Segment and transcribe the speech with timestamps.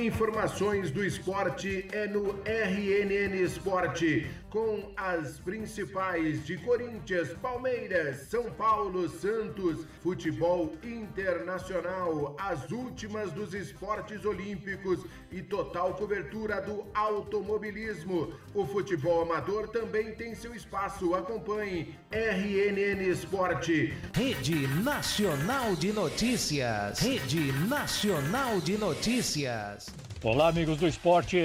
[0.00, 9.08] Informações do esporte é no RNN Esporte, com as principais de Corinthians, Palmeiras, São Paulo,
[9.08, 18.32] Santos, futebol internacional, as últimas dos esportes olímpicos e total cobertura do automobilismo.
[18.52, 21.14] O futebol amador também tem seu espaço.
[21.14, 23.94] Acompanhe RNN Esporte.
[24.12, 26.98] Rede Nacional de Notícias.
[26.98, 29.86] Rede Nacional de Notícias.
[30.22, 31.38] Olá, amigos do esporte.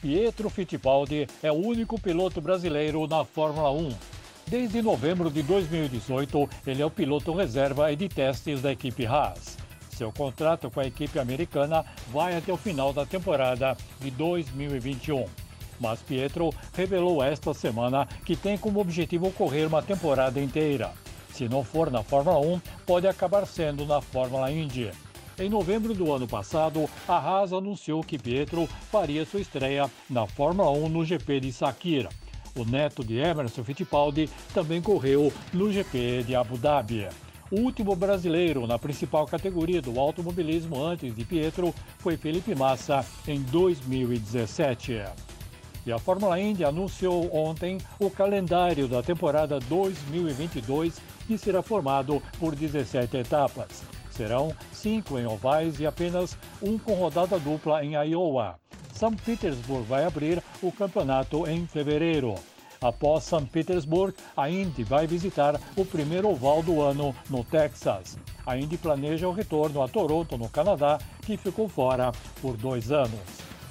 [0.00, 3.90] Pietro Fittipaldi é o único piloto brasileiro na Fórmula 1.
[4.46, 9.58] Desde novembro de 2018, ele é o piloto reserva e de testes da equipe Haas.
[9.90, 15.24] Seu contrato com a equipe americana vai até o final da temporada de 2021.
[15.80, 20.92] Mas Pietro revelou esta semana que tem como objetivo correr uma temporada inteira.
[21.32, 24.92] Se não for na Fórmula 1, pode acabar sendo na Fórmula Indy.
[25.40, 30.68] Em novembro do ano passado, a Haas anunciou que Pietro faria sua estreia na Fórmula
[30.72, 32.08] 1 no GP de Sakira.
[32.56, 37.06] O neto de Emerson Fittipaldi também correu no GP de Abu Dhabi.
[37.52, 43.40] O último brasileiro na principal categoria do automobilismo antes de Pietro foi Felipe Massa em
[43.40, 45.04] 2017.
[45.86, 52.56] E a Fórmula Indy anunciou ontem o calendário da temporada 2022, que será formado por
[52.56, 53.84] 17 etapas.
[54.10, 58.58] Serão cinco em ovais e apenas um com rodada dupla em Iowa.
[58.92, 62.34] São Petersburg vai abrir o campeonato em fevereiro.
[62.80, 68.16] Após São Petersburg, a Indy vai visitar o primeiro oval do ano no Texas.
[68.46, 73.20] A Indy planeja o retorno a Toronto, no Canadá, que ficou fora por dois anos.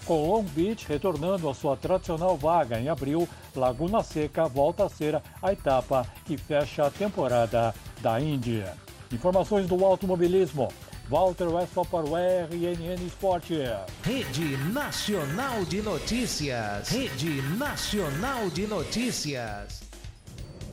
[0.05, 5.21] Com Long Beach retornando à sua tradicional vaga em abril, Laguna Seca volta a ser
[5.41, 8.73] a etapa que fecha a temporada da Índia.
[9.11, 10.67] Informações do automobilismo.
[11.09, 13.55] Walter Westphal para o RNN Esporte.
[14.03, 16.89] Rede Nacional de Notícias.
[16.89, 19.83] Rede Nacional de Notícias.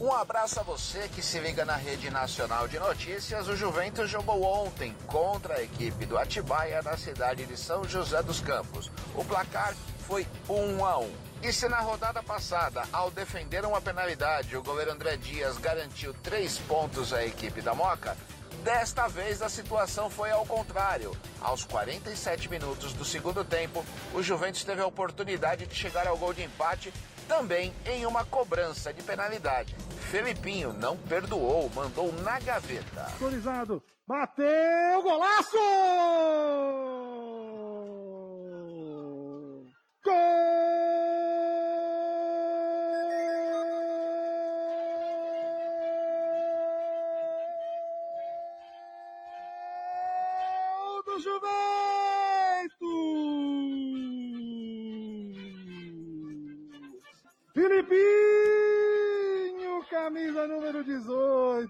[0.01, 3.47] Um abraço a você que se liga na Rede Nacional de Notícias.
[3.47, 8.41] O Juventus jogou ontem contra a equipe do Atibaia na cidade de São José dos
[8.41, 8.91] Campos.
[9.15, 11.11] O placar foi 1 a 1.
[11.45, 16.59] E se na rodada passada, ao defender uma penalidade, o goleiro André Dias garantiu três
[16.59, 18.17] pontos à equipe da Moca,
[18.65, 21.15] desta vez a situação foi ao contrário.
[21.41, 26.33] Aos 47 minutos do segundo tempo, o Juventus teve a oportunidade de chegar ao gol
[26.33, 26.93] de empate
[27.29, 29.77] também em uma cobrança de penalidade.
[30.11, 33.07] Felipinho não perdoou, mandou na gaveta.
[33.13, 37.04] Autorizado, bateu, golaço!
[51.15, 51.45] Do Juventus!
[57.53, 57.95] Filipinho,
[59.89, 61.69] camisa número 18.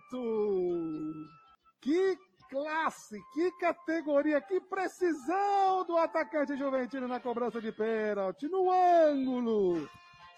[1.82, 2.16] Que
[2.48, 9.86] classe, que categoria, que precisão do atacante juventino na cobrança de pênalti, no ângulo.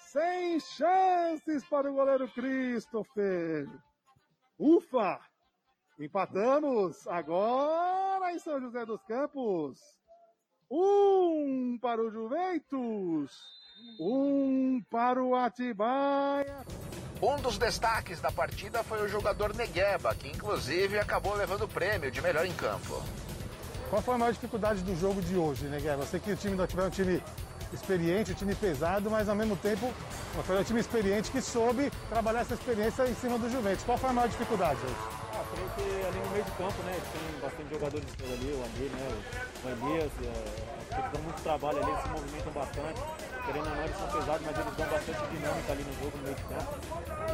[0.00, 3.69] Sem chances para o goleiro Christopher.
[4.59, 5.21] Ufa!
[5.97, 9.79] Empatamos agora em São José dos Campos.
[10.71, 13.33] Um para o Juventus,
[14.01, 16.65] um para o Atibaia.
[17.23, 22.11] Um dos destaques da partida foi o jogador Negueba, que inclusive acabou levando o prêmio
[22.11, 23.03] de melhor em campo.
[23.89, 26.03] Qual foi a maior dificuldade do jogo de hoje, Guerra?
[26.03, 27.23] Eu sei que o time do Atibaia é um time
[27.73, 29.93] experiente, um time pesado, mas ao mesmo tempo
[30.45, 33.85] foi um time experiente que soube trabalhar essa experiência em cima do Juventus.
[33.85, 35.16] Qual foi a maior dificuldade hoje?
[35.56, 39.09] Que ali no meio de campo, né, tem bastante jogadores ali, o André, né,
[39.65, 43.00] o Elias, é, eles dão muito trabalho ali, eles se movimentam bastante.
[43.44, 46.22] Querendo ou não, eles são pesados, mas eles dão bastante dinâmica ali no jogo, no
[46.25, 46.71] meio de campo.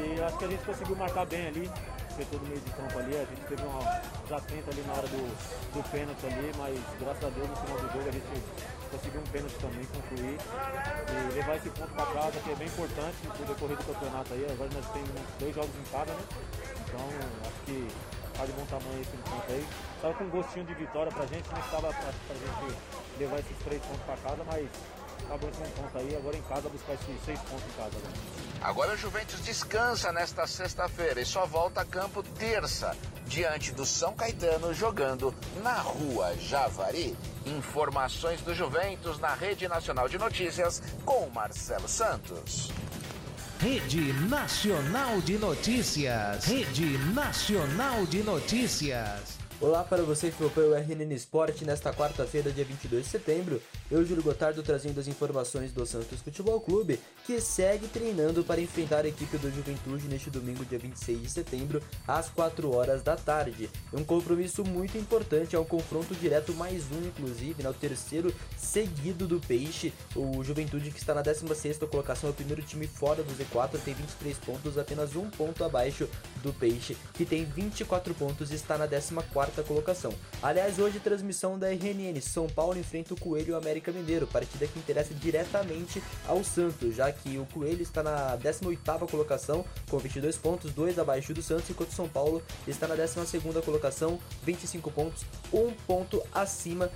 [0.03, 1.71] E acho que a gente conseguiu marcar bem ali,
[2.17, 3.15] setor do meio de campo ali.
[3.15, 3.83] A gente teve uma
[4.23, 5.23] desatenta ali na hora do,
[5.75, 8.33] do pênalti ali, mas graças a Deus no final do jogo a gente
[8.91, 13.17] conseguiu um pênalti também, concluir e levar esse ponto para casa, que é bem importante
[13.23, 14.47] no decorrer do campeonato aí.
[14.51, 16.25] Agora nós temos dois jogos em casa, né?
[16.93, 17.09] Então
[17.41, 17.89] acho que
[18.37, 19.67] tá de bom tamanho esse ponto aí.
[20.03, 22.79] Saiu com um gostinho de vitória pra gente, não estava pra, pra gente
[23.19, 24.69] levar esses três pontos para casa, mas
[25.25, 27.97] acabou esse um ponto aí, agora em casa buscar esses seis pontos em casa.
[27.97, 28.13] Né?
[28.61, 32.95] Agora o Juventus descansa nesta sexta-feira e só volta a campo terça,
[33.27, 37.17] diante do São Caetano, jogando na Rua Javari.
[37.47, 42.71] Informações do Juventus na Rede Nacional de Notícias com Marcelo Santos.
[43.63, 46.49] Rede Nacional de Notícias.
[46.49, 49.42] Rede Nacional de Notícias.
[49.61, 53.63] Olá para você que acompanha o RNN Sport nesta quarta-feira, dia 22 de setembro.
[53.91, 59.05] Eu, Júlio Gotardo, trazendo as informações do Santos Futebol Clube, que segue treinando para enfrentar
[59.05, 63.71] a equipe do Juventude neste domingo, dia 26 de setembro, às 4 horas da tarde.
[63.93, 68.35] É um compromisso muito importante, é um confronto direto, mais um, inclusive, né, o terceiro
[68.57, 69.93] seguido do Peixe.
[70.17, 73.95] O Juventude, que está na 16ª colocação, é o primeiro time fora do Z4, tem
[73.95, 76.09] 23 pontos, apenas um ponto abaixo
[76.43, 80.15] do Peixe, que tem 24 pontos e está na 14ª quarta colocação.
[80.41, 84.69] Aliás, hoje transmissão da RNN, São Paulo enfrenta o Coelho e o América Mineiro, partida
[84.69, 90.37] que interessa diretamente ao Santos, já que o Coelho está na 18ª colocação com 22
[90.37, 95.25] pontos, 2 abaixo do Santos, enquanto o São Paulo está na 12ª colocação, 25 pontos,
[95.53, 96.89] 1 ponto acima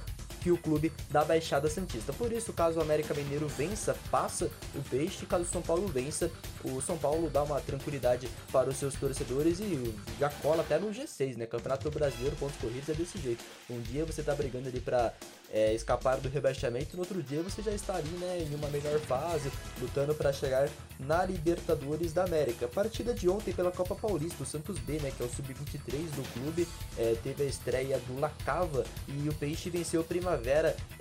[0.46, 2.12] que o clube da Baixada Santista.
[2.12, 6.30] Por isso, caso o América Mineiro vença, passa o Peixe, caso o São Paulo vença,
[6.62, 10.90] o São Paulo dá uma tranquilidade para os seus torcedores e já cola até no
[10.90, 11.46] G6, né?
[11.46, 13.42] Campeonato Brasileiro, pontos corridos é desse jeito.
[13.68, 15.12] Um dia você tá brigando ali para
[15.52, 18.98] é, escapar do rebaixamento, no outro dia você já está ali, né, em uma melhor
[19.00, 19.50] fase,
[19.80, 20.68] lutando para chegar
[20.98, 22.68] na Libertadores da América.
[22.68, 26.32] Partida de ontem pela Copa Paulista, o Santos B, né, que é o sub-23 do
[26.32, 26.68] clube,
[26.98, 30.35] é, teve a estreia do Lacava e o Peixe venceu o Primavera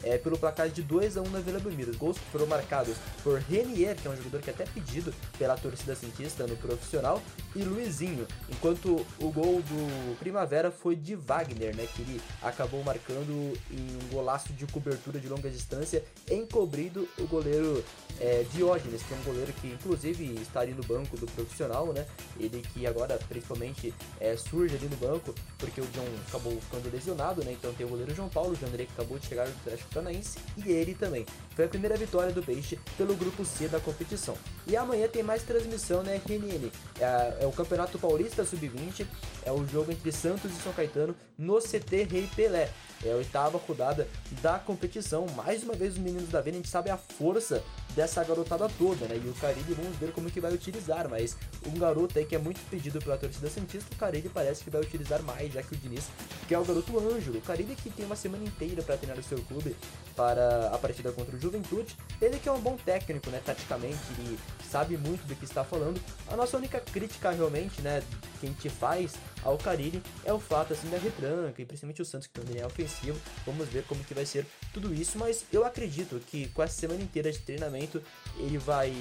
[0.03, 1.91] é, pelo placar de 2 a 1 na Vila Belmiro.
[1.91, 5.57] Os gols foram marcados por Renier, que é um jogador que é até pedido pela
[5.57, 7.21] torcida cientista no profissional,
[7.55, 13.57] e Luizinho, enquanto o gol do Primavera foi de Wagner, né, que ele acabou marcando
[13.71, 17.83] em um golaço de cobertura de longa distância, encobrindo o goleiro
[18.19, 22.05] é, Diógenes, que é um goleiro que inclusive está ali no banco do profissional, né?
[22.39, 27.43] Ele que agora principalmente é, surge ali no banco, porque o John acabou ficando lesionado,
[27.43, 27.51] né?
[27.51, 30.37] Então tem o goleiro João Paulo, o André que acabou de chegar do Atlético Paranaense,
[30.57, 31.25] e ele também.
[31.55, 34.37] Foi a primeira vitória do Peixe pelo grupo C da competição.
[34.67, 36.71] E amanhã tem mais transmissão na RNN.
[36.99, 39.05] É, é o Campeonato Paulista Sub-20,
[39.43, 42.69] é o jogo entre Santos e São Caetano no CT Rei Pelé.
[43.03, 44.07] É a oitava rodada
[44.41, 45.25] da competição.
[45.35, 47.63] Mais uma vez os meninos da Vena, a gente sabe a força
[47.95, 49.19] dessa garotada toda, né?
[49.23, 52.39] E o Caribe, vamos ver como que vai utilizar, mas um garoto aí que é
[52.39, 55.77] muito pedido pela torcida Santista, o Caribe parece que vai utilizar mais, já que o
[55.77, 56.05] Diniz,
[56.47, 59.23] que é o garoto Ângelo, o Caribe que tem uma semana inteira para treinar o
[59.23, 59.75] seu clube
[60.15, 64.37] para a partida contra o Juventude, ele que é um bom técnico, né, taticamente, ele
[64.69, 66.01] sabe muito do que está falando.
[66.27, 68.03] A nossa única crítica realmente, né,
[68.39, 69.13] que a gente faz
[69.45, 72.65] ao Carille é o fato assim da retranca e principalmente o Santos que também é
[72.65, 73.17] ofensivo.
[73.45, 77.01] Vamos ver como que vai ser tudo isso, mas eu acredito que com essa semana
[77.01, 78.01] inteira de treinamento
[78.37, 78.91] ele vai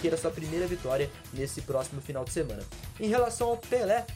[0.00, 2.62] ter a sua primeira vitória nesse próximo final de semana.
[3.00, 4.06] Em relação ao Pelé,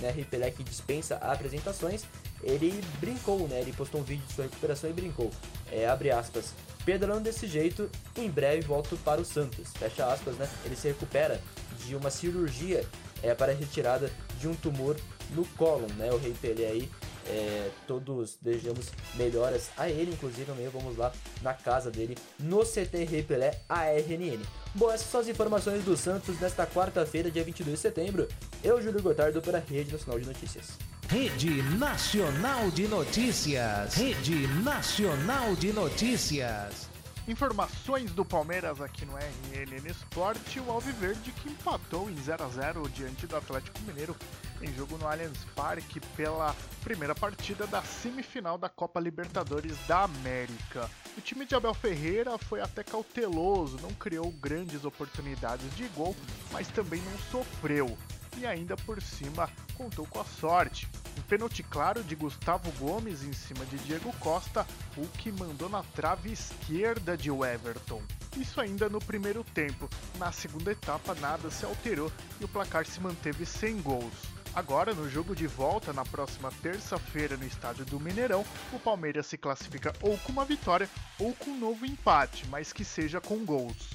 [0.00, 2.04] né, Pelé que dispensa apresentações,
[2.42, 3.60] ele brincou, né?
[3.60, 5.30] Ele postou um vídeo de sua recuperação e brincou.
[5.72, 6.52] É, abre aspas.
[6.84, 9.72] Pedalando desse jeito, em breve volto para o Santos.
[9.76, 10.48] Fecha aspas, né?
[10.64, 11.40] Ele se recupera
[11.84, 12.86] de uma cirurgia
[13.26, 14.96] é, para retirada de um tumor
[15.30, 16.10] no cólon, né?
[16.12, 16.90] O Rei Pelé aí,
[17.28, 21.12] é, todos desejamos melhoras a ele, inclusive amanhã vamos lá
[21.42, 24.40] na casa dele, no CT Rei Pelé ARNN.
[24.74, 28.28] Bom, essas são as informações do Santos nesta quarta-feira, dia 22 de setembro.
[28.62, 30.78] Eu, Júlio Gotardo, para a Rede Nacional de Notícias.
[31.08, 33.94] Rede Nacional de Notícias.
[33.94, 36.95] Rede Nacional de Notícias.
[37.28, 42.88] Informações do Palmeiras aqui no RNN Sport, o Alviverde que empatou em 0 a 0
[42.90, 44.14] diante do Atlético Mineiro
[44.62, 50.88] em jogo no Allianz Parque pela primeira partida da semifinal da Copa Libertadores da América.
[51.18, 56.14] O time de Abel Ferreira foi até cauteloso, não criou grandes oportunidades de gol,
[56.52, 57.98] mas também não sofreu
[58.36, 60.88] e ainda por cima contou com a sorte.
[61.16, 65.82] Um pênalti claro de Gustavo Gomes em cima de Diego Costa, o que mandou na
[65.82, 68.02] trave esquerda de Everton.
[68.36, 69.88] Isso ainda no primeiro tempo.
[70.18, 74.12] Na segunda etapa nada se alterou e o placar se manteve sem gols.
[74.54, 79.36] Agora, no jogo de volta na próxima terça-feira no estádio do Mineirão, o Palmeiras se
[79.36, 83.90] classifica ou com uma vitória ou com um novo empate, mas que seja com gols.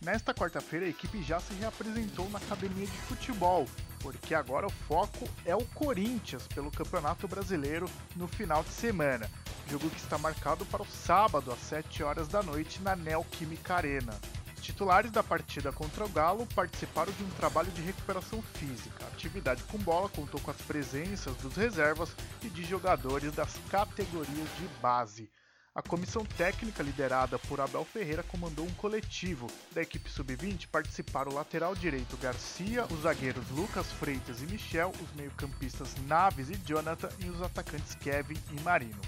[0.00, 3.68] Nesta quarta-feira, a equipe já se reapresentou na academia de futebol,
[4.00, 9.30] porque agora o foco é o Corinthians pelo Campeonato Brasileiro no final de semana.
[9.68, 14.12] Jogo que está marcado para o sábado às 7 horas da noite na Neoquímica Arena.
[14.56, 19.04] Os titulares da partida contra o Galo participaram de um trabalho de recuperação física.
[19.04, 22.10] A atividade com bola contou com as presenças dos reservas
[22.42, 25.30] e de jogadores das categorias de base.
[25.72, 29.46] A comissão técnica liderada por Abel Ferreira comandou um coletivo.
[29.70, 35.12] Da equipe sub-20 participaram o lateral direito Garcia, os zagueiros Lucas Freitas e Michel, os
[35.14, 39.00] meio-campistas Naves e Jonathan e os atacantes Kevin e Marino.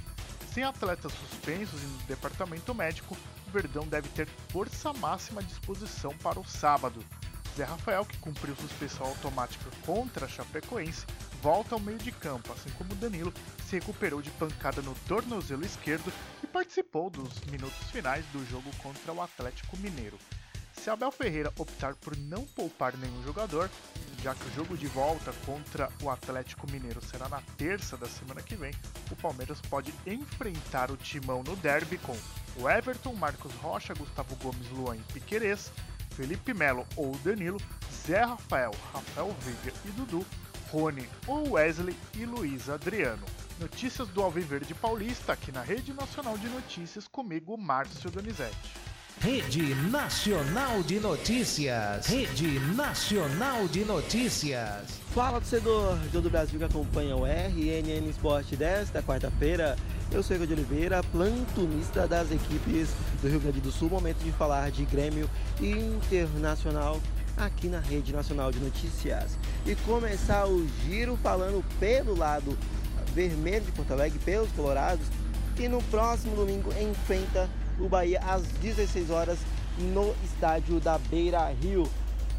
[0.54, 3.16] Sem atletas suspensos e no departamento médico,
[3.48, 7.04] o Verdão deve ter força máxima à disposição para o sábado.
[7.56, 11.06] Zé Rafael, que cumpriu suspensão automática contra a Chapecoense,
[11.42, 13.34] volta ao meio de campo, assim como Danilo
[13.68, 19.12] se recuperou de pancada no tornozelo esquerdo e participou dos minutos finais do jogo contra
[19.12, 20.16] o Atlético Mineiro.
[20.72, 23.68] Se Abel Ferreira optar por não poupar nenhum jogador,
[24.22, 28.40] já que o jogo de volta contra o Atlético Mineiro será na terça da semana
[28.40, 28.72] que vem,
[29.10, 32.16] o Palmeiras pode enfrentar o Timão no derby com
[32.56, 35.72] o Everton, Marcos Rocha, Gustavo Gomes, Luan e Piquerez,
[36.14, 37.60] Felipe Melo ou Danilo,
[38.06, 40.24] Zé Rafael, Rafael Veiga e Dudu,
[40.72, 43.26] Rony ou Wesley e Luiz Adriano.
[43.60, 48.56] Notícias do Alviverde Paulista aqui na Rede Nacional de Notícias comigo, Márcio Donizete.
[49.20, 52.06] Rede Nacional de Notícias.
[52.06, 54.98] Rede Nacional de Notícias.
[55.14, 59.76] Fala, torcedor de todo o Brasil que acompanha o RNN Esporte desta quarta-feira.
[60.10, 62.88] Eu sou Igor de Oliveira, plantonista das equipes
[63.20, 63.90] do Rio Grande do Sul.
[63.90, 65.28] Momento de falar de Grêmio
[65.60, 66.98] Internacional
[67.44, 69.38] aqui na Rede Nacional de Notícias.
[69.66, 72.56] E começar o giro falando pelo lado
[73.14, 75.06] vermelho de Porto Alegre, pelos Colorados,
[75.56, 79.38] que no próximo domingo enfrenta o Bahia às 16 horas
[79.78, 81.88] no estádio da Beira Rio.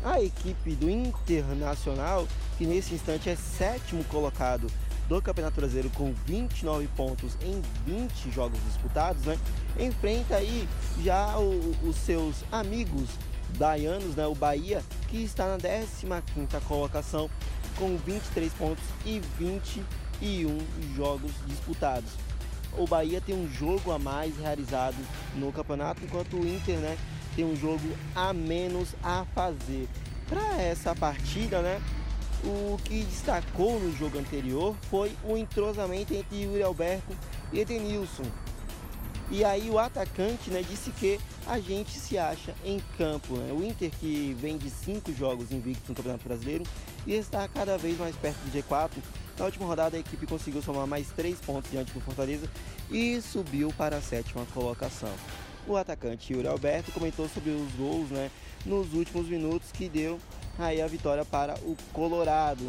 [0.03, 4.67] A equipe do Internacional, que nesse instante é sétimo colocado
[5.07, 9.37] do Campeonato Brasileiro com 29 pontos em 20 jogos disputados, né?
[9.79, 10.67] enfrenta aí
[11.01, 13.09] já o, os seus amigos
[13.57, 14.25] baianos, né?
[14.27, 17.29] o Bahia, que está na 15ª colocação
[17.77, 20.59] com 23 pontos e 21
[20.95, 22.11] jogos disputados
[22.77, 24.97] o Bahia tem um jogo a mais realizado
[25.35, 26.97] no campeonato, enquanto o Inter né,
[27.35, 29.87] tem um jogo a menos a fazer.
[30.27, 31.81] Para essa partida, né,
[32.43, 37.15] o que destacou no jogo anterior foi o entrosamento entre Yuri Alberto
[37.51, 38.23] e Edenilson.
[39.33, 43.35] E aí o atacante né, disse que a gente se acha em campo.
[43.35, 43.51] Né?
[43.51, 46.63] O Inter que vem de cinco jogos invictos no Campeonato Brasileiro
[47.07, 48.91] e está cada vez mais perto do G4
[49.39, 52.47] na última rodada, a equipe conseguiu somar mais 3 pontos diante do Fortaleza
[52.91, 55.09] e subiu para a sétima colocação.
[55.65, 58.29] O atacante Yuri Alberto comentou sobre os gols né,
[58.63, 60.19] nos últimos minutos que deu
[60.59, 62.63] aí a vitória para o Colorado.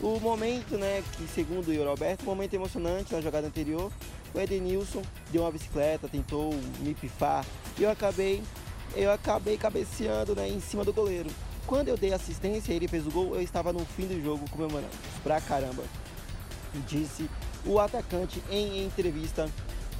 [0.00, 3.92] O momento, né, que segundo o Yuri Alberto, um momento emocionante na jogada anterior,
[4.34, 7.44] o Edenilson deu uma bicicleta, tentou me pifar
[7.78, 8.42] e eu acabei,
[8.94, 11.30] eu acabei cabeceando né, em cima do goleiro.
[11.66, 14.90] Quando eu dei assistência, ele fez o gol, eu estava no fim do jogo comemorando.
[15.22, 15.84] Pra caramba.
[16.86, 17.28] Disse
[17.64, 19.48] o atacante em entrevista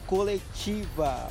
[0.06, 1.30] coletiva.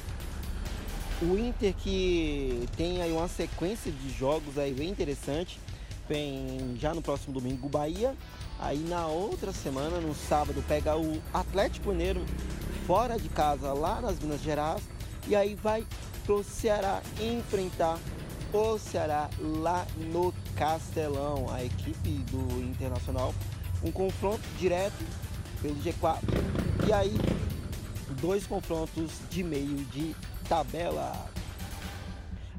[1.22, 5.60] O Inter que tem aí uma sequência de jogos aí bem interessante.
[6.08, 8.16] Vem já no próximo domingo o Bahia.
[8.60, 12.26] Aí na outra semana, no sábado, pega o Atlético Mineiro
[12.90, 14.82] fora de casa lá nas Minas Gerais.
[15.28, 15.86] E aí vai
[16.26, 18.00] pro Ceará enfrentar
[18.52, 23.32] o Ceará lá no Castelão, a equipe do Internacional.
[23.84, 25.06] Um confronto direto
[25.62, 26.18] pelo G4
[26.88, 27.16] e aí
[28.20, 30.16] dois confrontos de meio de
[30.48, 31.30] tabela.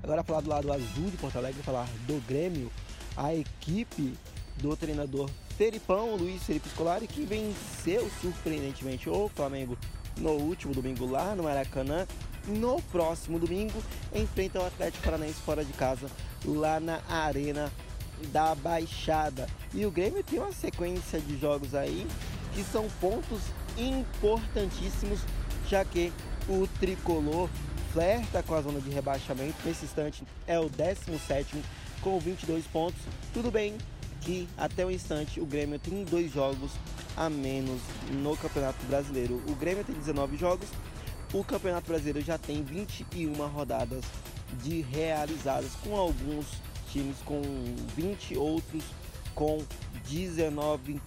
[0.00, 2.70] Agora falar do lado azul de Porto Alegre, falar do Grêmio,
[3.16, 4.16] a equipe
[4.58, 9.76] do treinador Felipão, Luiz Felipe Scolari, que venceu surpreendentemente o Flamengo
[10.20, 12.06] no último domingo lá no Maracanã
[12.46, 13.82] no próximo domingo
[14.14, 16.08] enfrenta o Atlético Paranaense fora de casa,
[16.44, 17.70] lá na Arena
[18.32, 19.46] da Baixada.
[19.72, 22.06] E o Grêmio tem uma sequência de jogos aí
[22.54, 23.40] que são pontos
[23.76, 25.20] importantíssimos,
[25.68, 26.12] já que
[26.48, 27.48] o tricolor
[27.92, 29.56] flerta com a zona de rebaixamento.
[29.64, 31.62] Nesse instante é o 17
[32.00, 33.00] com 22 pontos.
[33.32, 33.76] Tudo bem
[34.20, 36.72] que até o instante o Grêmio tem dois jogos
[37.16, 37.80] a menos
[38.22, 39.42] no Campeonato Brasileiro.
[39.48, 40.68] O Grêmio tem 19 jogos
[41.32, 44.04] o Campeonato Brasileiro já tem 21 rodadas
[44.64, 46.46] de realizadas, com alguns
[46.90, 47.40] times com
[47.94, 48.82] 20, outros
[49.32, 49.62] com
[50.08, 51.00] 19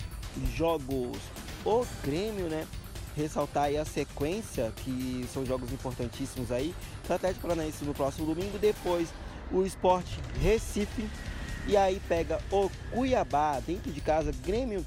[0.55, 1.17] jogos.
[1.65, 2.65] O Grêmio, né?
[3.17, 6.73] Ressaltar aí a sequência, que são jogos importantíssimos aí.
[7.07, 9.09] O Atlético Paranaense no próximo domingo, depois
[9.51, 11.09] o Esporte Recife.
[11.67, 14.85] E aí pega o Cuiabá dentro de casa, Grêmio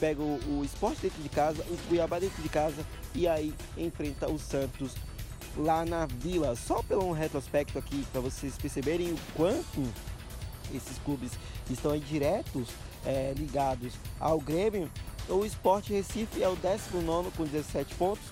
[0.00, 4.30] pega o, o Esporte dentro de casa, o Cuiabá dentro de casa e aí enfrenta
[4.30, 4.92] o Santos
[5.56, 6.56] lá na Vila.
[6.56, 9.82] Só pelo um retrospecto aqui para vocês perceberem o quanto
[10.74, 11.32] esses clubes
[11.70, 12.68] estão aí diretos
[13.04, 14.90] é, ligados ao Grêmio.
[15.28, 18.24] O Esporte Recife é o 19 com 17 pontos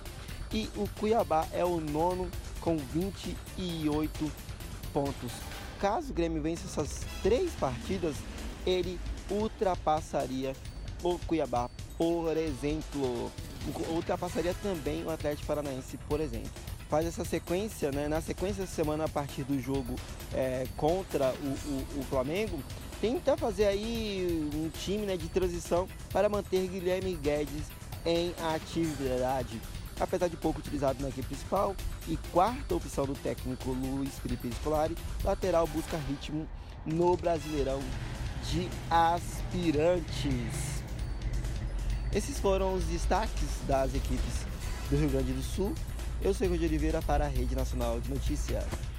[0.51, 2.29] e o Cuiabá é o nono
[2.61, 4.31] com 28
[4.93, 5.31] pontos.
[5.83, 8.15] Caso o Grêmio vença essas três partidas,
[8.65, 8.97] ele
[9.29, 10.53] ultrapassaria
[11.03, 13.29] o Cuiabá, por exemplo.
[13.89, 16.49] ultrapassaria também o Atlético Paranaense, por exemplo.
[16.89, 18.07] Faz essa sequência, né?
[18.07, 19.95] na sequência da semana a partir do jogo
[20.33, 22.63] é, contra o, o, o, Flamengo,
[23.01, 27.65] tenta fazer aí um time né, de transição para manter Guilherme Guedes
[28.05, 29.59] em atividade.
[29.99, 31.75] Apesar de pouco utilizado na equipe principal
[32.07, 36.47] e quarta opção do técnico Luiz Felipe Scolari, lateral busca ritmo
[36.85, 37.79] no Brasileirão
[38.49, 40.83] de aspirantes.
[42.13, 44.45] Esses foram os destaques das equipes
[44.89, 45.73] do Rio Grande do Sul.
[46.21, 48.92] Eu sou Rogério Oliveira para a Rede Nacional de Notícias.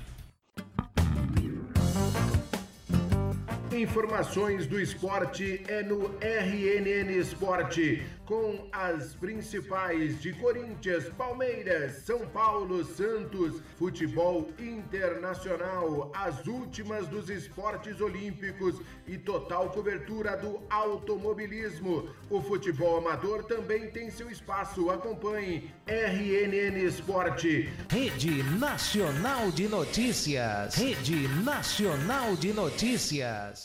[3.75, 12.85] Informações do esporte é no RNN Esporte, com as principais de Corinthians, Palmeiras, São Paulo,
[12.85, 22.09] Santos, futebol internacional, as últimas dos esportes olímpicos e total cobertura do automobilismo.
[22.31, 24.88] O futebol amador também tem seu espaço.
[24.88, 27.69] Acompanhe RNN Esporte.
[27.90, 30.76] Rede Nacional de Notícias.
[30.76, 33.63] Rede Nacional de Notícias.